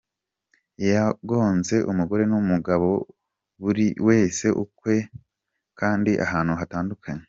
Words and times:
Yagonze 0.89 1.75
umugore 1.91 2.23
n’umugabo 2.31 2.89
buri 3.61 3.87
wese 4.07 4.45
ukwe 4.63 4.95
kandi 5.79 6.11
ahantu 6.25 6.53
hatandukanye. 6.61 7.19